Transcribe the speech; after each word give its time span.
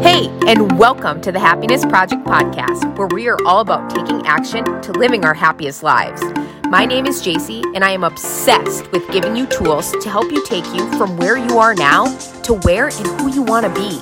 Hey, 0.00 0.26
and 0.48 0.76
welcome 0.78 1.20
to 1.20 1.30
the 1.30 1.38
Happiness 1.38 1.84
Project 1.84 2.24
podcast, 2.24 2.98
where 2.98 3.06
we 3.06 3.28
are 3.28 3.38
all 3.46 3.60
about 3.60 3.88
taking 3.88 4.26
action 4.26 4.64
to 4.82 4.92
living 4.92 5.24
our 5.24 5.34
happiest 5.34 5.82
lives. 5.82 6.20
My 6.68 6.84
name 6.84 7.06
is 7.06 7.22
JC, 7.22 7.62
and 7.74 7.84
I 7.84 7.90
am 7.90 8.02
obsessed 8.02 8.90
with 8.90 9.08
giving 9.12 9.36
you 9.36 9.46
tools 9.46 9.92
to 9.92 10.10
help 10.10 10.32
you 10.32 10.44
take 10.44 10.66
you 10.74 10.90
from 10.98 11.16
where 11.16 11.36
you 11.36 11.58
are 11.58 11.74
now 11.74 12.06
to 12.42 12.54
where 12.64 12.88
and 12.88 13.06
who 13.20 13.32
you 13.32 13.42
want 13.42 13.66
to 13.66 13.72
be. 13.72 13.96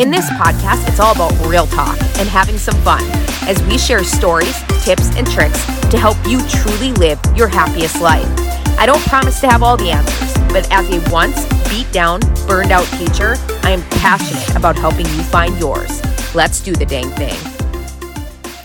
In 0.00 0.10
this 0.10 0.28
podcast, 0.30 0.88
it's 0.88 1.00
all 1.00 1.14
about 1.14 1.32
real 1.46 1.66
talk 1.66 1.98
and 2.18 2.28
having 2.28 2.56
some 2.56 2.80
fun 2.82 3.02
as 3.42 3.62
we 3.64 3.76
share 3.78 4.04
stories, 4.04 4.56
tips, 4.84 5.14
and 5.16 5.26
tricks 5.26 5.64
to 5.90 5.98
help 5.98 6.16
you 6.26 6.40
truly 6.48 6.92
live 6.94 7.20
your 7.36 7.48
happiest 7.48 8.00
life. 8.00 8.45
I 8.78 8.84
don't 8.84 9.00
promise 9.04 9.40
to 9.40 9.48
have 9.48 9.62
all 9.62 9.78
the 9.78 9.90
answers, 9.90 10.34
but 10.52 10.70
as 10.70 10.86
a 10.90 11.10
once 11.10 11.46
beat 11.70 11.90
down, 11.92 12.20
burned 12.46 12.72
out 12.72 12.84
teacher, 12.98 13.36
I 13.62 13.70
am 13.70 13.80
passionate 13.98 14.54
about 14.54 14.76
helping 14.76 15.06
you 15.06 15.22
find 15.22 15.58
yours. 15.58 16.02
Let's 16.34 16.60
do 16.60 16.74
the 16.74 16.84
dang 16.84 17.08
thing. 17.12 17.34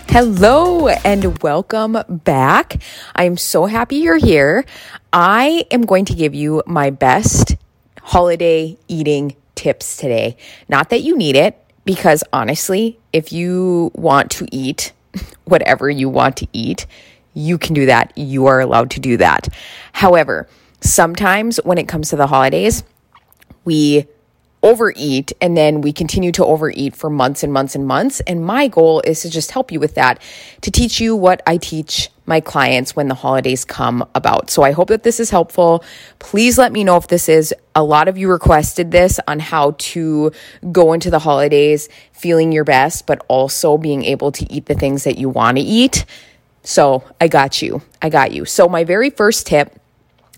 Hello 0.08 0.88
and 0.88 1.42
welcome 1.42 1.96
back. 2.08 2.82
I'm 3.16 3.38
so 3.38 3.64
happy 3.64 3.96
you're 3.96 4.18
here. 4.18 4.66
I 5.14 5.64
am 5.70 5.86
going 5.86 6.04
to 6.04 6.14
give 6.14 6.34
you 6.34 6.62
my 6.66 6.90
best 6.90 7.56
holiday 8.02 8.76
eating 8.88 9.34
tips 9.54 9.96
today. 9.96 10.36
Not 10.68 10.90
that 10.90 11.00
you 11.00 11.16
need 11.16 11.36
it, 11.36 11.58
because 11.86 12.22
honestly, 12.34 12.98
if 13.14 13.32
you 13.32 13.90
want 13.94 14.30
to 14.32 14.46
eat 14.52 14.92
whatever 15.44 15.88
you 15.88 16.10
want 16.10 16.36
to 16.36 16.46
eat, 16.52 16.86
you 17.34 17.58
can 17.58 17.74
do 17.74 17.86
that. 17.86 18.12
You 18.16 18.46
are 18.46 18.60
allowed 18.60 18.90
to 18.92 19.00
do 19.00 19.16
that. 19.16 19.48
However, 19.92 20.48
sometimes 20.80 21.58
when 21.64 21.78
it 21.78 21.88
comes 21.88 22.10
to 22.10 22.16
the 22.16 22.26
holidays, 22.26 22.84
we 23.64 24.06
overeat 24.62 25.32
and 25.40 25.56
then 25.56 25.80
we 25.80 25.92
continue 25.92 26.30
to 26.30 26.44
overeat 26.44 26.94
for 26.94 27.10
months 27.10 27.42
and 27.42 27.52
months 27.52 27.74
and 27.74 27.86
months. 27.86 28.20
And 28.20 28.44
my 28.44 28.68
goal 28.68 29.02
is 29.04 29.22
to 29.22 29.30
just 29.30 29.50
help 29.50 29.72
you 29.72 29.80
with 29.80 29.96
that, 29.96 30.22
to 30.60 30.70
teach 30.70 31.00
you 31.00 31.16
what 31.16 31.42
I 31.46 31.56
teach 31.56 32.10
my 32.26 32.40
clients 32.40 32.94
when 32.94 33.08
the 33.08 33.16
holidays 33.16 33.64
come 33.64 34.08
about. 34.14 34.50
So 34.50 34.62
I 34.62 34.70
hope 34.70 34.88
that 34.88 35.02
this 35.02 35.18
is 35.18 35.30
helpful. 35.30 35.82
Please 36.20 36.58
let 36.58 36.70
me 36.70 36.84
know 36.84 36.96
if 36.96 37.08
this 37.08 37.28
is. 37.28 37.52
A 37.74 37.82
lot 37.82 38.06
of 38.06 38.18
you 38.18 38.30
requested 38.30 38.90
this 38.90 39.18
on 39.26 39.40
how 39.40 39.74
to 39.78 40.30
go 40.70 40.92
into 40.92 41.10
the 41.10 41.18
holidays 41.18 41.88
feeling 42.12 42.52
your 42.52 42.64
best, 42.64 43.06
but 43.06 43.24
also 43.28 43.78
being 43.78 44.04
able 44.04 44.30
to 44.32 44.52
eat 44.52 44.66
the 44.66 44.74
things 44.74 45.04
that 45.04 45.18
you 45.18 45.28
want 45.28 45.56
to 45.56 45.62
eat. 45.62 46.04
So 46.62 47.04
I 47.20 47.28
got 47.28 47.62
you. 47.62 47.82
I 48.00 48.08
got 48.08 48.32
you. 48.32 48.44
So 48.44 48.68
my 48.68 48.84
very 48.84 49.10
first 49.10 49.46
tip 49.46 49.78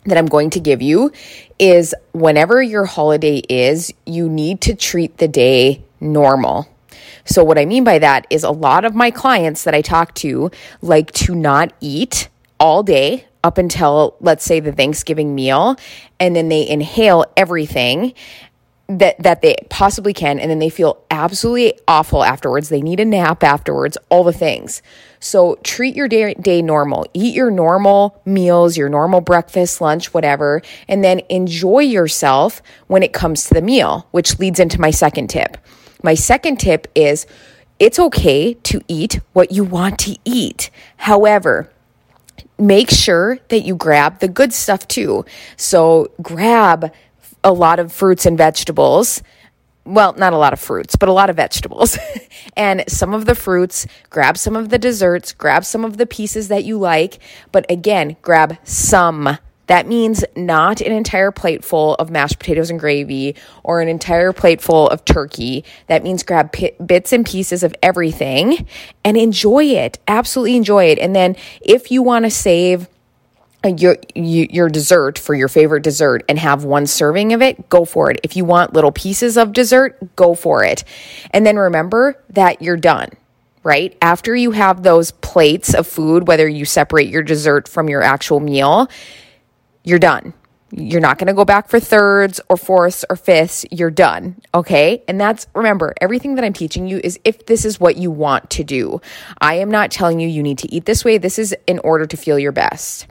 that 0.05 0.19
I'm 0.19 0.27
going 0.27 0.50
to 0.50 0.61
give 0.61 0.83
you 0.83 1.12
is 1.58 1.94
whenever 2.12 2.62
your 2.62 2.84
holiday 2.84 3.39
is, 3.48 3.92
you 4.06 4.28
need 4.28 4.61
to 4.62 4.75
treat 4.75 5.19
the 5.19 5.28
day 5.28 5.83
normal. 6.00 6.69
So, 7.25 7.42
what 7.42 7.58
I 7.58 7.64
mean 7.64 7.84
by 7.84 7.98
that 8.00 8.27
is 8.28 8.45
a 8.45 8.50
lot 8.50 8.84
of 8.84 8.95
my 8.95 9.11
clients 9.11 9.64
that 9.64 9.75
I 9.75 9.80
talk 9.80 10.14
to 10.17 10.50
like 10.83 11.11
to 11.12 11.34
not 11.34 11.72
eat 11.80 12.28
all 12.61 12.83
day 12.83 13.27
up 13.42 13.56
until, 13.56 14.17
let's 14.20 14.45
say, 14.45 14.61
the 14.61 14.72
Thanksgiving 14.72 15.34
meal, 15.34 15.77
and 16.20 16.36
then 16.36 16.48
they 16.48 16.69
inhale 16.69 17.25
everything 17.36 18.12
that 18.89 19.22
that 19.22 19.41
they 19.41 19.56
possibly 19.70 20.12
can 20.12 20.39
and 20.39 20.50
then 20.50 20.58
they 20.58 20.69
feel 20.69 21.02
absolutely 21.11 21.72
awful 21.89 22.22
afterwards 22.22 22.69
they 22.69 22.83
need 22.83 23.00
a 23.00 23.05
nap 23.05 23.42
afterwards 23.42 23.97
all 24.11 24.25
the 24.25 24.33
things 24.33 24.83
so 25.25 25.56
treat 25.62 25.97
your 25.97 26.06
day, 26.06 26.34
day 26.34 26.61
normal. 26.61 27.06
Eat 27.14 27.34
your 27.34 27.50
normal 27.50 28.20
meals 28.27 28.77
your 28.77 28.89
normal 28.89 29.20
breakfast 29.20 29.80
lunch 29.80 30.12
whatever 30.12 30.61
and 30.86 31.03
then 31.03 31.20
enjoy 31.30 31.80
yourself 31.80 32.62
when 32.89 33.03
it 33.03 33.12
comes 33.12 33.45
to 33.45 33.55
the 33.55 33.62
meal 33.62 34.06
which 34.11 34.39
leads 34.39 34.61
into 34.61 34.80
my 34.80 34.91
second 34.91 35.28
tip. 35.28 35.56
My 36.02 36.14
second 36.14 36.61
tip 36.61 36.86
is 36.95 37.27
it's 37.78 37.98
okay 37.98 38.55
to 38.55 38.80
eat 38.86 39.20
what 39.33 39.50
you 39.50 39.64
want 39.64 39.98
to 40.00 40.17
eat. 40.25 40.70
However 40.98 41.70
make 42.58 42.91
sure 42.91 43.39
that 43.48 43.61
you 43.61 43.74
grab 43.74 44.20
the 44.20 44.29
good 44.29 44.52
stuff 44.52 44.86
too. 44.86 45.24
So 45.56 46.12
grab 46.23 46.92
a 47.42 47.52
lot 47.52 47.79
of 47.79 47.92
fruits 47.92 48.27
and 48.27 48.36
vegetables. 48.36 49.23
Well, 49.86 50.14
not 50.14 50.33
a 50.33 50.39
lot 50.39 50.55
of 50.55 50.61
fruits, 50.61 50.96
but 50.96 51.08
a 51.08 51.12
lot 51.12 51.28
of 51.28 51.36
vegetables. 51.36 51.98
and 52.56 52.84
some 52.89 53.12
of 53.12 53.27
the 53.27 53.34
fruits, 53.34 53.86
grab 54.08 54.39
some 54.39 54.56
of 54.56 54.70
the 54.70 54.78
desserts, 54.78 55.33
grab 55.33 55.64
some 55.64 55.84
of 55.84 55.98
the 55.98 56.06
pieces 56.06 56.48
that 56.48 56.64
you 56.64 56.78
like. 56.78 57.18
But 57.52 57.70
again, 57.70 58.17
grab 58.23 58.56
some. 58.64 59.39
That 59.67 59.86
means 59.86 60.24
not 60.36 60.80
an 60.80 60.92
entire 60.92 61.30
plate 61.30 61.64
full 61.64 61.94
of 61.94 62.11
mashed 62.11 62.39
potatoes 62.39 62.70
and 62.70 62.78
gravy 62.78 63.34
or 63.62 63.80
an 63.80 63.89
entire 63.89 64.33
plate 64.33 64.61
full 64.61 64.89
of 64.89 65.05
turkey. 65.05 65.64
That 65.86 66.02
means 66.02 66.23
grab 66.23 66.52
p- 66.52 66.73
bits 66.84 67.12
and 67.12 67.24
pieces 67.24 67.62
of 67.62 67.74
everything 67.83 68.67
and 69.05 69.17
enjoy 69.17 69.64
it. 69.64 69.98
Absolutely 70.06 70.56
enjoy 70.56 70.86
it. 70.86 70.98
And 70.98 71.17
then 71.17 71.36
if 71.62 71.90
you 71.90 72.02
want 72.02 72.27
to 72.27 72.30
save 72.30 72.89
Uh, 73.64 73.69
your 73.69 73.97
your 74.14 74.69
dessert 74.69 75.19
for 75.19 75.35
your 75.35 75.48
favorite 75.48 75.83
dessert 75.83 76.23
and 76.29 76.39
have 76.39 76.64
one 76.64 76.86
serving 76.86 77.33
of 77.33 77.41
it, 77.41 77.69
go 77.70 77.85
for 77.85 78.11
it. 78.11 78.20
If 78.23 78.36
you 78.36 78.45
want 78.45 78.75
little 78.75 78.92
pieces 78.92 79.39
of 79.39 79.52
dessert, 79.52 80.14
go 80.17 80.35
for 80.35 80.63
it. 80.63 80.85
And 81.30 81.47
then 81.47 81.57
remember 81.57 82.23
that 82.30 82.61
you're 82.61 82.77
done, 82.77 83.08
right? 83.63 83.97
After 84.03 84.36
you 84.36 84.51
have 84.51 84.83
those 84.83 85.13
plates 85.13 85.73
of 85.73 85.86
food, 85.86 86.29
whether 86.29 86.47
you 86.47 86.67
separate 86.67 87.08
your 87.08 87.23
dessert 87.23 87.67
from 87.67 87.89
your 87.89 88.03
actual 88.03 88.39
meal, 88.39 88.89
you're 89.83 89.98
done. 89.98 90.35
You're 90.70 91.01
not 91.01 91.19
going 91.19 91.29
to 91.29 91.35
go 91.35 91.45
back 91.45 91.69
for 91.69 91.79
thirds 91.79 92.41
or 92.48 92.57
fourths 92.57 93.05
or 93.08 93.14
fifths. 93.14 93.64
You're 93.70 93.92
done. 93.92 94.42
Okay. 94.53 95.05
And 95.07 95.20
that's, 95.20 95.47
remember, 95.55 95.95
everything 96.01 96.35
that 96.35 96.45
I'm 96.45 96.53
teaching 96.53 96.89
you 96.89 97.01
is 97.05 97.20
if 97.23 97.47
this 97.47 97.64
is 97.64 97.79
what 97.79 97.97
you 97.97 98.11
want 98.11 98.51
to 98.51 98.64
do. 98.64 99.01
I 99.41 99.55
am 99.55 99.70
not 99.70 99.92
telling 99.92 100.19
you 100.19 100.27
you 100.27 100.42
need 100.42 100.58
to 100.58 100.74
eat 100.74 100.85
this 100.85 101.05
way. 101.05 101.17
This 101.19 101.39
is 101.39 101.55
in 101.69 101.79
order 101.79 102.07
to 102.07 102.17
feel 102.17 102.41
your 102.41 102.51
best. 102.51 103.07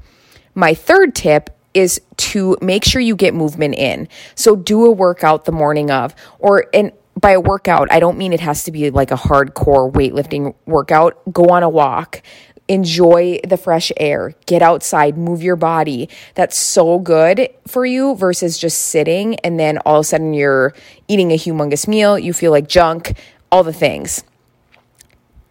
My 0.56 0.74
third 0.74 1.16
tip 1.16 1.50
is 1.74 2.02
to 2.18 2.58
make 2.62 2.84
sure 2.86 3.02
you 3.02 3.16
get 3.16 3.34
movement 3.34 3.76
in. 3.76 4.08
So 4.36 4.56
do 4.56 4.86
a 4.86 4.92
workout 4.92 5.46
the 5.46 5.52
morning 5.52 5.90
of, 5.90 6.16
or 6.40 6.68
and 6.74 6.92
by 7.20 7.32
a 7.32 7.40
workout, 7.40 7.92
I 7.92 8.00
don't 8.00 8.18
mean 8.18 8.34
it 8.34 8.40
has 8.40 8.64
to 8.66 8.72
be 8.72 8.90
like 8.90 9.12
a 9.12 9.16
hardcore 9.16 9.92
weightlifting 9.92 10.54
workout. 10.66 11.22
Go 11.32 11.46
on 11.46 11.64
a 11.64 11.70
walk. 11.70 12.22
Enjoy 12.68 13.40
the 13.48 13.58
fresh 13.58 13.92
air. 13.98 14.34
Get 14.46 14.62
outside, 14.62 15.18
move 15.18 15.44
your 15.44 15.56
body. 15.56 16.10
That's 16.36 16.58
so 16.58 16.98
good 16.98 17.50
for 17.68 17.86
you 17.86 18.16
versus 18.16 18.58
just 18.58 18.78
sitting 18.78 19.36
and 19.42 19.60
then 19.60 19.78
all 19.80 20.00
of 20.00 20.02
a 20.02 20.04
sudden 20.06 20.34
you're 20.34 20.74
eating 21.08 21.32
a 21.32 21.38
humongous 21.38 21.88
meal. 21.88 22.18
You 22.18 22.34
feel 22.34 22.52
like 22.52 22.68
junk, 22.68 23.18
all 23.52 23.64
the 23.64 23.74
things. 23.74 24.24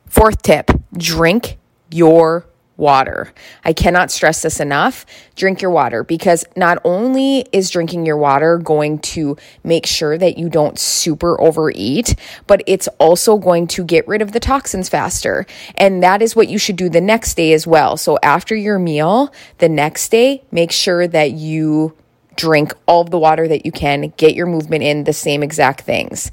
Fourth 0.06 0.42
tip 0.42 0.70
drink 0.96 1.58
your 1.90 2.46
water. 2.82 3.32
I 3.64 3.72
cannot 3.72 4.10
stress 4.10 4.42
this 4.42 4.60
enough. 4.60 5.06
Drink 5.36 5.62
your 5.62 5.70
water 5.70 6.02
because 6.02 6.44
not 6.56 6.78
only 6.84 7.46
is 7.52 7.70
drinking 7.70 8.04
your 8.04 8.18
water 8.18 8.58
going 8.58 8.98
to 8.98 9.38
make 9.64 9.86
sure 9.86 10.18
that 10.18 10.36
you 10.36 10.50
don't 10.50 10.78
super 10.78 11.40
overeat, 11.40 12.16
but 12.46 12.62
it's 12.66 12.88
also 12.98 13.38
going 13.38 13.68
to 13.68 13.84
get 13.84 14.06
rid 14.06 14.20
of 14.20 14.32
the 14.32 14.40
toxins 14.40 14.88
faster. 14.88 15.46
And 15.76 16.02
that 16.02 16.20
is 16.20 16.36
what 16.36 16.48
you 16.48 16.58
should 16.58 16.76
do 16.76 16.90
the 16.90 17.00
next 17.00 17.36
day 17.36 17.52
as 17.52 17.66
well. 17.66 17.96
So 17.96 18.18
after 18.22 18.54
your 18.54 18.80
meal, 18.80 19.32
the 19.58 19.68
next 19.68 20.10
day, 20.10 20.42
make 20.50 20.72
sure 20.72 21.06
that 21.06 21.30
you 21.30 21.96
drink 22.34 22.74
all 22.86 23.02
of 23.02 23.10
the 23.10 23.18
water 23.18 23.46
that 23.46 23.64
you 23.64 23.70
can, 23.72 24.12
get 24.16 24.34
your 24.34 24.46
movement 24.46 24.82
in, 24.82 25.04
the 25.04 25.12
same 25.12 25.42
exact 25.42 25.82
things. 25.82 26.32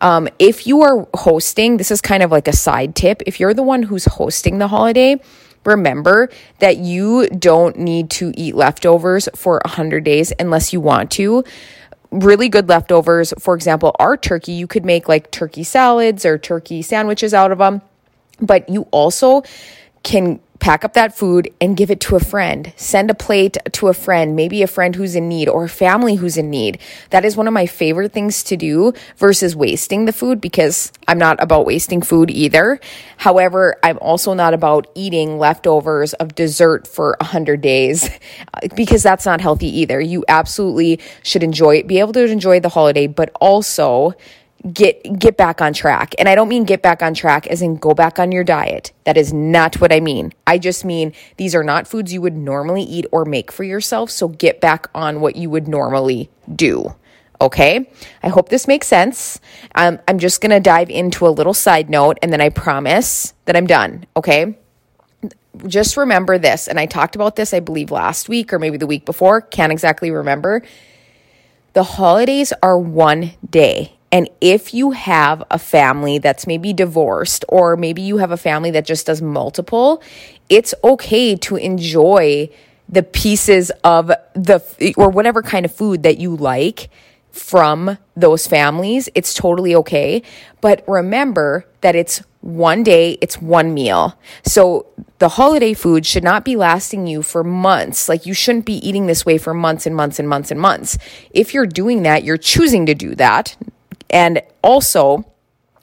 Um, 0.00 0.28
if 0.38 0.66
you 0.66 0.82
are 0.82 1.08
hosting, 1.14 1.76
this 1.76 1.90
is 1.90 2.00
kind 2.00 2.22
of 2.22 2.30
like 2.30 2.46
a 2.46 2.52
side 2.54 2.94
tip. 2.94 3.22
If 3.26 3.40
you're 3.40 3.54
the 3.54 3.62
one 3.62 3.82
who's 3.82 4.04
hosting 4.04 4.58
the 4.58 4.68
holiday, 4.68 5.20
remember 5.64 6.28
that 6.58 6.78
you 6.78 7.28
don't 7.28 7.78
need 7.78 8.10
to 8.10 8.32
eat 8.36 8.54
leftovers 8.54 9.28
for 9.34 9.60
100 9.64 10.04
days 10.04 10.32
unless 10.38 10.72
you 10.72 10.80
want 10.80 11.10
to. 11.12 11.44
Really 12.10 12.48
good 12.48 12.68
leftovers, 12.68 13.34
for 13.38 13.54
example, 13.54 13.94
are 13.98 14.16
turkey, 14.16 14.52
you 14.52 14.66
could 14.66 14.84
make 14.84 15.08
like 15.08 15.30
turkey 15.30 15.64
salads 15.64 16.24
or 16.24 16.38
turkey 16.38 16.80
sandwiches 16.82 17.34
out 17.34 17.52
of 17.52 17.58
them, 17.58 17.82
but 18.40 18.68
you 18.68 18.88
also 18.90 19.42
can 20.02 20.40
pack 20.58 20.84
up 20.84 20.94
that 20.94 21.16
food 21.16 21.52
and 21.60 21.76
give 21.76 21.90
it 21.90 22.00
to 22.00 22.16
a 22.16 22.20
friend. 22.20 22.72
Send 22.76 23.10
a 23.10 23.14
plate 23.14 23.56
to 23.72 23.88
a 23.88 23.94
friend, 23.94 24.34
maybe 24.34 24.62
a 24.62 24.66
friend 24.66 24.94
who's 24.94 25.14
in 25.14 25.28
need 25.28 25.48
or 25.48 25.64
a 25.64 25.68
family 25.68 26.16
who's 26.16 26.36
in 26.36 26.50
need. 26.50 26.78
That 27.10 27.24
is 27.24 27.36
one 27.36 27.46
of 27.46 27.52
my 27.52 27.66
favorite 27.66 28.12
things 28.12 28.42
to 28.44 28.56
do 28.56 28.92
versus 29.16 29.54
wasting 29.54 30.04
the 30.04 30.12
food 30.12 30.40
because 30.40 30.92
I'm 31.06 31.18
not 31.18 31.42
about 31.42 31.66
wasting 31.66 32.02
food 32.02 32.30
either. 32.30 32.80
However, 33.18 33.76
I'm 33.82 33.98
also 33.98 34.34
not 34.34 34.54
about 34.54 34.88
eating 34.94 35.38
leftovers 35.38 36.12
of 36.14 36.34
dessert 36.34 36.86
for 36.86 37.16
100 37.20 37.60
days 37.60 38.10
because 38.76 39.02
that's 39.02 39.26
not 39.26 39.40
healthy 39.40 39.80
either. 39.80 40.00
You 40.00 40.24
absolutely 40.28 41.00
should 41.22 41.42
enjoy 41.42 41.76
it, 41.76 41.86
be 41.86 42.00
able 42.00 42.12
to 42.14 42.24
enjoy 42.24 42.60
the 42.60 42.68
holiday, 42.68 43.06
but 43.06 43.30
also 43.40 44.14
get 44.72 45.18
get 45.18 45.36
back 45.36 45.60
on 45.60 45.72
track. 45.72 46.14
And 46.18 46.28
I 46.28 46.34
don't 46.34 46.48
mean 46.48 46.64
get 46.64 46.82
back 46.82 47.02
on 47.02 47.14
track 47.14 47.46
as 47.46 47.62
in 47.62 47.76
go 47.76 47.94
back 47.94 48.18
on 48.18 48.32
your 48.32 48.44
diet. 48.44 48.92
That 49.04 49.16
is 49.16 49.32
not 49.32 49.80
what 49.80 49.92
I 49.92 50.00
mean. 50.00 50.32
I 50.46 50.58
just 50.58 50.84
mean 50.84 51.12
these 51.36 51.54
are 51.54 51.64
not 51.64 51.86
foods 51.86 52.12
you 52.12 52.20
would 52.22 52.36
normally 52.36 52.82
eat 52.82 53.06
or 53.12 53.24
make 53.24 53.52
for 53.52 53.64
yourself, 53.64 54.10
so 54.10 54.28
get 54.28 54.60
back 54.60 54.88
on 54.94 55.20
what 55.20 55.36
you 55.36 55.50
would 55.50 55.68
normally 55.68 56.30
do. 56.54 56.94
Okay. 57.40 57.88
I 58.22 58.28
hope 58.28 58.48
this 58.48 58.66
makes 58.66 58.88
sense. 58.88 59.38
Um, 59.74 60.00
I'm 60.08 60.18
just 60.18 60.40
to 60.42 60.60
dive 60.60 60.90
into 60.90 61.26
a 61.26 61.30
little 61.30 61.54
side 61.54 61.88
note 61.88 62.18
and 62.20 62.32
then 62.32 62.40
I 62.40 62.48
promise 62.48 63.32
that 63.44 63.56
I'm 63.56 63.66
done. 63.66 64.06
Okay. 64.16 64.58
Just 65.66 65.96
remember 65.96 66.38
this. 66.38 66.66
And 66.66 66.80
I 66.80 66.86
talked 66.86 67.14
about 67.14 67.36
this, 67.36 67.54
I 67.54 67.60
believe, 67.60 67.90
last 67.90 68.28
week 68.28 68.52
or 68.52 68.58
maybe 68.58 68.76
the 68.76 68.86
week 68.86 69.04
before. 69.04 69.40
Can't 69.40 69.72
exactly 69.72 70.10
remember. 70.10 70.62
The 71.74 71.84
holidays 71.84 72.52
are 72.60 72.78
one 72.78 73.32
day. 73.48 73.97
And 74.10 74.28
if 74.40 74.72
you 74.72 74.92
have 74.92 75.42
a 75.50 75.58
family 75.58 76.18
that's 76.18 76.46
maybe 76.46 76.72
divorced, 76.72 77.44
or 77.48 77.76
maybe 77.76 78.00
you 78.02 78.18
have 78.18 78.30
a 78.30 78.36
family 78.36 78.70
that 78.70 78.86
just 78.86 79.06
does 79.06 79.20
multiple, 79.20 80.02
it's 80.48 80.74
okay 80.82 81.36
to 81.36 81.56
enjoy 81.56 82.48
the 82.88 83.02
pieces 83.02 83.70
of 83.84 84.06
the, 84.34 84.94
or 84.96 85.10
whatever 85.10 85.42
kind 85.42 85.66
of 85.66 85.72
food 85.72 86.02
that 86.04 86.18
you 86.18 86.34
like 86.34 86.88
from 87.30 87.98
those 88.16 88.46
families. 88.46 89.10
It's 89.14 89.34
totally 89.34 89.74
okay. 89.74 90.22
But 90.62 90.84
remember 90.88 91.66
that 91.82 91.94
it's 91.94 92.22
one 92.40 92.82
day, 92.82 93.18
it's 93.20 93.42
one 93.42 93.74
meal. 93.74 94.18
So 94.44 94.86
the 95.18 95.28
holiday 95.28 95.74
food 95.74 96.06
should 96.06 96.24
not 96.24 96.44
be 96.44 96.56
lasting 96.56 97.06
you 97.06 97.22
for 97.22 97.44
months. 97.44 98.08
Like 98.08 98.24
you 98.24 98.32
shouldn't 98.32 98.64
be 98.64 98.86
eating 98.88 99.06
this 99.06 99.26
way 99.26 99.36
for 99.36 99.52
months 99.52 99.84
and 99.84 99.94
months 99.94 100.18
and 100.18 100.28
months 100.28 100.50
and 100.50 100.58
months. 100.58 100.96
If 101.30 101.52
you're 101.52 101.66
doing 101.66 102.04
that, 102.04 102.24
you're 102.24 102.38
choosing 102.38 102.86
to 102.86 102.94
do 102.94 103.14
that. 103.16 103.56
And 104.10 104.42
also, 104.62 105.24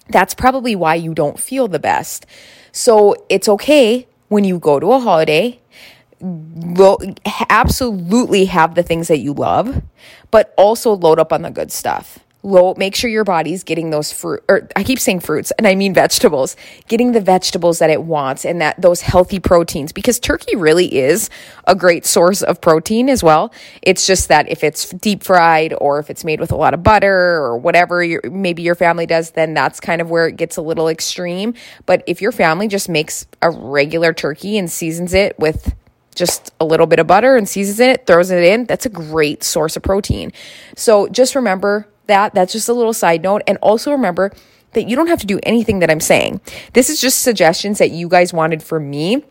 that's 0.09 0.33
probably 0.33 0.75
why 0.75 0.95
you 0.95 1.13
don't 1.13 1.39
feel 1.39 1.67
the 1.67 1.79
best. 1.79 2.25
So 2.71 3.15
it's 3.29 3.47
okay 3.47 4.07
when 4.27 4.43
you 4.43 4.59
go 4.59 4.79
to 4.79 4.93
a 4.93 4.99
holiday, 4.99 5.59
absolutely 7.49 8.45
have 8.45 8.75
the 8.75 8.83
things 8.83 9.07
that 9.07 9.19
you 9.19 9.33
love, 9.33 9.81
but 10.31 10.53
also 10.57 10.93
load 10.93 11.19
up 11.19 11.31
on 11.31 11.43
the 11.43 11.51
good 11.51 11.71
stuff 11.71 12.19
low 12.45 12.75
make 12.77 12.95
sure 12.95 13.09
your 13.09 13.23
body's 13.23 13.63
getting 13.63 13.89
those 13.89 14.13
fruit 14.13 14.43
or 14.47 14.69
I 14.75 14.83
keep 14.83 14.99
saying 14.99 15.21
fruits 15.21 15.51
and 15.57 15.65
I 15.65 15.73
mean 15.73 15.93
vegetables 15.93 16.55
getting 16.87 17.11
the 17.11 17.19
vegetables 17.19 17.79
that 17.79 17.89
it 17.89 18.03
wants 18.03 18.45
and 18.45 18.61
that 18.61 18.79
those 18.79 19.01
healthy 19.01 19.39
proteins 19.39 19.91
because 19.91 20.19
turkey 20.19 20.55
really 20.55 20.93
is 20.95 21.29
a 21.65 21.75
great 21.75 22.05
source 22.05 22.43
of 22.43 22.61
protein 22.61 23.09
as 23.09 23.23
well 23.23 23.51
it's 23.81 24.05
just 24.05 24.27
that 24.27 24.47
if 24.49 24.63
it's 24.63 24.91
deep 24.91 25.23
fried 25.23 25.73
or 25.81 25.99
if 25.99 26.09
it's 26.09 26.23
made 26.23 26.39
with 26.39 26.51
a 26.51 26.55
lot 26.55 26.73
of 26.73 26.83
butter 26.83 27.13
or 27.13 27.57
whatever 27.57 28.03
your, 28.03 28.21
maybe 28.29 28.61
your 28.61 28.75
family 28.75 29.07
does 29.07 29.31
then 29.31 29.55
that's 29.55 29.79
kind 29.79 29.99
of 29.99 30.09
where 30.09 30.27
it 30.27 30.37
gets 30.37 30.55
a 30.55 30.61
little 30.61 30.87
extreme 30.87 31.53
but 31.87 32.03
if 32.05 32.21
your 32.21 32.31
family 32.31 32.67
just 32.67 32.87
makes 32.87 33.25
a 33.41 33.49
regular 33.49 34.13
turkey 34.13 34.57
and 34.57 34.71
seasons 34.71 35.13
it 35.15 35.37
with 35.39 35.73
just 36.15 36.53
a 36.59 36.65
little 36.65 36.87
bit 36.87 36.99
of 36.99 37.07
butter 37.07 37.35
and 37.35 37.47
seasons 37.47 37.79
it, 37.79 38.07
throws 38.07 38.31
it 38.31 38.41
in, 38.41 38.65
that's 38.65 38.85
a 38.85 38.89
great 38.89 39.43
source 39.43 39.75
of 39.75 39.83
protein. 39.83 40.31
So 40.75 41.09
just 41.09 41.35
remember 41.35 41.89
that. 42.07 42.33
That's 42.33 42.53
just 42.53 42.69
a 42.69 42.73
little 42.73 42.93
side 42.93 43.23
note. 43.23 43.41
And 43.47 43.57
also 43.61 43.91
remember 43.91 44.31
that 44.73 44.87
you 44.87 44.95
don't 44.95 45.07
have 45.07 45.19
to 45.21 45.25
do 45.25 45.39
anything 45.43 45.79
that 45.79 45.89
I'm 45.89 45.99
saying. 45.99 46.41
This 46.73 46.89
is 46.89 47.01
just 47.01 47.21
suggestions 47.21 47.79
that 47.79 47.91
you 47.91 48.07
guys 48.07 48.33
wanted 48.33 48.61
for 48.61 48.79
me. 48.79 49.23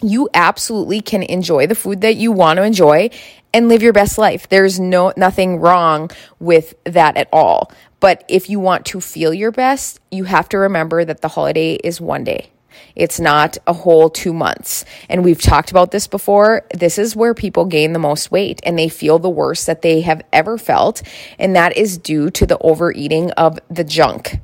You 0.00 0.28
absolutely 0.32 1.00
can 1.00 1.22
enjoy 1.22 1.66
the 1.66 1.74
food 1.74 2.00
that 2.02 2.16
you 2.16 2.32
want 2.32 2.58
to 2.58 2.62
enjoy 2.62 3.10
and 3.52 3.68
live 3.68 3.82
your 3.82 3.92
best 3.92 4.18
life. 4.18 4.48
There's 4.48 4.78
no 4.78 5.12
nothing 5.16 5.58
wrong 5.58 6.10
with 6.38 6.74
that 6.84 7.16
at 7.16 7.28
all. 7.32 7.72
But 8.00 8.24
if 8.28 8.48
you 8.48 8.60
want 8.60 8.86
to 8.86 9.00
feel 9.00 9.34
your 9.34 9.50
best, 9.50 10.00
you 10.10 10.24
have 10.24 10.48
to 10.50 10.58
remember 10.58 11.04
that 11.04 11.20
the 11.20 11.28
holiday 11.28 11.74
is 11.74 12.00
one 12.00 12.24
day. 12.24 12.50
It's 12.94 13.20
not 13.20 13.58
a 13.66 13.72
whole 13.72 14.10
two 14.10 14.32
months. 14.32 14.84
And 15.08 15.24
we've 15.24 15.40
talked 15.40 15.70
about 15.70 15.90
this 15.90 16.06
before. 16.06 16.64
This 16.74 16.98
is 16.98 17.16
where 17.16 17.34
people 17.34 17.64
gain 17.64 17.92
the 17.92 17.98
most 17.98 18.30
weight 18.30 18.60
and 18.64 18.78
they 18.78 18.88
feel 18.88 19.18
the 19.18 19.28
worst 19.28 19.66
that 19.66 19.82
they 19.82 20.00
have 20.02 20.22
ever 20.32 20.58
felt. 20.58 21.02
And 21.38 21.54
that 21.56 21.76
is 21.76 21.98
due 21.98 22.30
to 22.30 22.46
the 22.46 22.58
overeating 22.58 23.30
of 23.32 23.58
the 23.68 23.84
junk. 23.84 24.40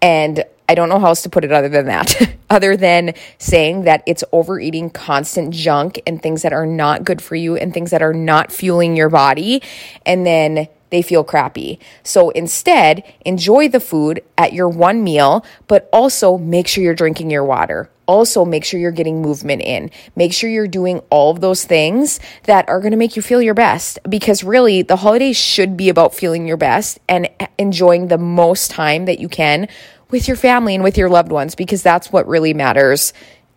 And 0.00 0.44
I 0.68 0.74
don't 0.74 0.90
know 0.90 0.98
how 0.98 1.08
else 1.08 1.22
to 1.22 1.30
put 1.30 1.44
it 1.44 1.52
other 1.52 1.70
than 1.70 1.86
that, 1.86 2.36
other 2.50 2.76
than 2.76 3.14
saying 3.38 3.84
that 3.84 4.02
it's 4.06 4.22
overeating 4.32 4.90
constant 4.90 5.54
junk 5.54 6.00
and 6.06 6.22
things 6.22 6.42
that 6.42 6.52
are 6.52 6.66
not 6.66 7.04
good 7.04 7.22
for 7.22 7.36
you 7.36 7.56
and 7.56 7.72
things 7.72 7.90
that 7.90 8.02
are 8.02 8.12
not 8.12 8.52
fueling 8.52 8.94
your 8.94 9.08
body. 9.08 9.62
And 10.04 10.26
then 10.26 10.68
they 10.90 11.02
feel 11.02 11.24
crappy. 11.24 11.78
So 12.02 12.30
instead, 12.30 13.04
enjoy 13.24 13.68
the 13.68 13.80
food 13.80 14.22
at 14.36 14.52
your 14.52 14.68
one 14.68 15.04
meal, 15.04 15.44
but 15.66 15.88
also 15.92 16.38
make 16.38 16.66
sure 16.66 16.82
you're 16.82 16.94
drinking 16.94 17.30
your 17.30 17.44
water. 17.44 17.90
Also, 18.06 18.46
make 18.46 18.64
sure 18.64 18.80
you're 18.80 18.90
getting 18.90 19.20
movement 19.20 19.60
in. 19.60 19.90
Make 20.16 20.32
sure 20.32 20.48
you're 20.48 20.66
doing 20.66 21.00
all 21.10 21.30
of 21.30 21.42
those 21.42 21.66
things 21.66 22.20
that 22.44 22.66
are 22.66 22.80
going 22.80 22.92
to 22.92 22.96
make 22.96 23.16
you 23.16 23.22
feel 23.22 23.42
your 23.42 23.52
best 23.52 23.98
because 24.08 24.42
really 24.42 24.80
the 24.80 24.96
holidays 24.96 25.36
should 25.36 25.76
be 25.76 25.90
about 25.90 26.14
feeling 26.14 26.46
your 26.46 26.56
best 26.56 26.98
and 27.06 27.28
enjoying 27.58 28.08
the 28.08 28.16
most 28.16 28.70
time 28.70 29.04
that 29.04 29.18
you 29.18 29.28
can 29.28 29.68
with 30.10 30.26
your 30.26 30.38
family 30.38 30.74
and 30.74 30.82
with 30.82 30.96
your 30.96 31.10
loved 31.10 31.30
ones 31.30 31.54
because 31.54 31.82
that's 31.82 32.10
what 32.10 32.26
really 32.26 32.54
matters 32.54 33.12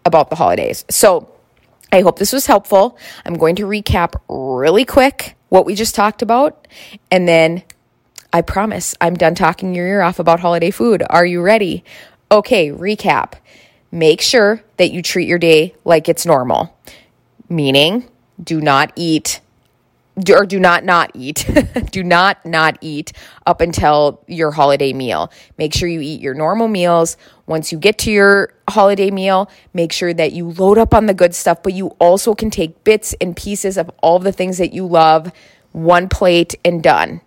about 0.05 0.29
the 0.29 0.35
holidays. 0.35 0.83
So, 0.89 1.29
I 1.93 2.01
hope 2.01 2.19
this 2.19 2.31
was 2.31 2.45
helpful. 2.45 2.97
I'm 3.25 3.33
going 3.33 3.55
to 3.57 3.63
recap 3.63 4.15
really 4.29 4.85
quick 4.85 5.35
what 5.51 5.65
we 5.65 5.75
just 5.75 5.95
talked 5.95 6.21
about. 6.21 6.65
And 7.11 7.27
then 7.27 7.61
I 8.31 8.41
promise 8.41 8.95
I'm 9.01 9.15
done 9.15 9.35
talking 9.35 9.75
your 9.75 9.85
ear 9.85 10.01
off 10.01 10.17
about 10.17 10.39
holiday 10.39 10.71
food. 10.71 11.03
Are 11.09 11.25
you 11.25 11.41
ready? 11.41 11.83
Okay, 12.31 12.69
recap. 12.69 13.33
Make 13.91 14.21
sure 14.21 14.63
that 14.77 14.93
you 14.93 15.01
treat 15.01 15.27
your 15.27 15.39
day 15.39 15.75
like 15.83 16.07
it's 16.07 16.25
normal, 16.25 16.73
meaning 17.49 18.07
do 18.41 18.61
not 18.61 18.93
eat 18.95 19.41
do, 20.21 20.35
or 20.35 20.45
do 20.45 20.59
not 20.59 20.83
not 20.83 21.11
eat. 21.13 21.49
do 21.91 22.03
not 22.03 22.45
not 22.45 22.77
eat 22.81 23.13
up 23.45 23.61
until 23.61 24.23
your 24.27 24.51
holiday 24.51 24.93
meal. 24.93 25.31
Make 25.57 25.73
sure 25.73 25.89
you 25.89 26.01
eat 26.01 26.21
your 26.21 26.33
normal 26.33 26.67
meals. 26.67 27.17
Once 27.47 27.71
you 27.71 27.77
get 27.77 27.97
to 27.99 28.11
your 28.11 28.53
holiday 28.69 29.11
meal, 29.11 29.49
make 29.73 29.91
sure 29.91 30.13
that 30.13 30.31
you 30.31 30.49
load 30.49 30.77
up 30.77 30.93
on 30.93 31.05
the 31.05 31.13
good 31.13 31.35
stuff, 31.35 31.61
but 31.63 31.73
you 31.73 31.87
also 31.99 32.33
can 32.33 32.49
take 32.49 32.83
bits 32.83 33.13
and 33.19 33.35
pieces 33.35 33.77
of 33.77 33.91
all 34.01 34.19
the 34.19 34.31
things 34.31 34.57
that 34.57 34.73
you 34.73 34.85
love, 34.85 35.31
one 35.71 36.07
plate 36.07 36.55
and 36.63 36.81
done. 36.81 37.21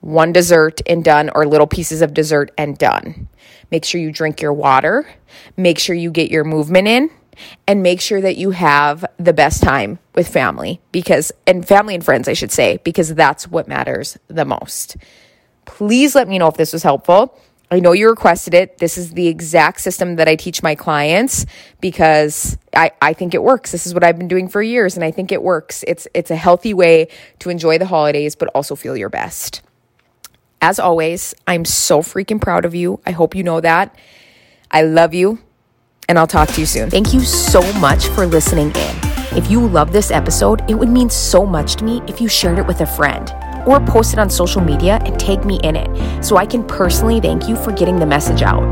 One 0.00 0.32
dessert 0.32 0.82
and 0.86 1.02
done, 1.02 1.30
or 1.34 1.46
little 1.46 1.66
pieces 1.66 2.02
of 2.02 2.12
dessert 2.12 2.50
and 2.58 2.76
done. 2.76 3.26
Make 3.70 3.86
sure 3.86 3.98
you 3.98 4.12
drink 4.12 4.42
your 4.42 4.52
water. 4.52 5.08
Make 5.56 5.78
sure 5.78 5.96
you 5.96 6.10
get 6.10 6.30
your 6.30 6.44
movement 6.44 6.88
in 6.88 7.10
and 7.66 7.82
make 7.82 8.00
sure 8.00 8.20
that 8.20 8.36
you 8.36 8.50
have 8.50 9.04
the 9.18 9.32
best 9.32 9.62
time 9.62 9.98
with 10.14 10.28
family 10.28 10.80
because, 10.92 11.32
and 11.46 11.66
family 11.66 11.94
and 11.94 12.04
friends, 12.04 12.28
I 12.28 12.32
should 12.32 12.52
say, 12.52 12.78
because 12.84 13.14
that's 13.14 13.48
what 13.48 13.68
matters 13.68 14.18
the 14.28 14.44
most. 14.44 14.96
Please 15.64 16.14
let 16.14 16.28
me 16.28 16.38
know 16.38 16.48
if 16.48 16.56
this 16.56 16.72
was 16.72 16.82
helpful. 16.82 17.38
I 17.70 17.80
know 17.80 17.92
you 17.92 18.08
requested 18.08 18.54
it. 18.54 18.78
This 18.78 18.98
is 18.98 19.12
the 19.12 19.26
exact 19.26 19.80
system 19.80 20.16
that 20.16 20.28
I 20.28 20.36
teach 20.36 20.62
my 20.62 20.74
clients 20.74 21.46
because 21.80 22.56
I, 22.76 22.92
I 23.00 23.14
think 23.14 23.34
it 23.34 23.42
works. 23.42 23.72
This 23.72 23.86
is 23.86 23.94
what 23.94 24.04
I've 24.04 24.18
been 24.18 24.28
doing 24.28 24.48
for 24.48 24.62
years 24.62 24.94
and 24.96 25.04
I 25.04 25.10
think 25.10 25.32
it 25.32 25.42
works. 25.42 25.82
It's 25.88 26.06
it's 26.14 26.30
a 26.30 26.36
healthy 26.36 26.74
way 26.74 27.08
to 27.40 27.50
enjoy 27.50 27.78
the 27.78 27.86
holidays 27.86 28.36
but 28.36 28.48
also 28.54 28.76
feel 28.76 28.96
your 28.96 29.08
best. 29.08 29.62
As 30.60 30.78
always, 30.78 31.34
I'm 31.46 31.64
so 31.64 32.00
freaking 32.00 32.40
proud 32.40 32.64
of 32.64 32.74
you. 32.74 33.00
I 33.04 33.10
hope 33.10 33.34
you 33.34 33.42
know 33.42 33.60
that. 33.60 33.94
I 34.70 34.82
love 34.82 35.12
you 35.12 35.40
and 36.08 36.18
I'll 36.18 36.26
talk 36.26 36.48
to 36.50 36.60
you 36.60 36.66
soon. 36.66 36.90
Thank 36.90 37.12
you 37.12 37.20
so 37.20 37.60
much 37.74 38.06
for 38.08 38.26
listening 38.26 38.68
in. 38.68 38.96
If 39.36 39.50
you 39.50 39.66
love 39.66 39.92
this 39.92 40.10
episode, 40.10 40.68
it 40.70 40.74
would 40.74 40.88
mean 40.88 41.10
so 41.10 41.44
much 41.44 41.76
to 41.76 41.84
me 41.84 42.02
if 42.06 42.20
you 42.20 42.28
shared 42.28 42.58
it 42.58 42.66
with 42.66 42.80
a 42.80 42.86
friend 42.86 43.32
or 43.66 43.80
post 43.80 44.12
it 44.12 44.18
on 44.18 44.30
social 44.30 44.60
media 44.60 45.00
and 45.04 45.18
tag 45.18 45.44
me 45.44 45.58
in 45.64 45.76
it 45.76 46.24
so 46.24 46.36
I 46.36 46.46
can 46.46 46.64
personally 46.66 47.20
thank 47.20 47.48
you 47.48 47.56
for 47.56 47.72
getting 47.72 47.98
the 47.98 48.06
message 48.06 48.42
out. 48.42 48.62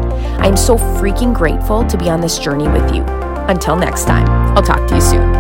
I 0.41 0.47
am 0.47 0.57
so 0.57 0.77
freaking 0.77 1.35
grateful 1.35 1.85
to 1.87 1.99
be 1.99 2.09
on 2.09 2.21
this 2.21 2.39
journey 2.39 2.69
with 2.69 2.95
you. 2.95 3.03
Until 3.49 3.77
next 3.77 4.05
time, 4.05 4.29
I'll 4.57 4.63
talk 4.63 4.87
to 4.89 4.95
you 4.95 5.01
soon. 5.01 5.32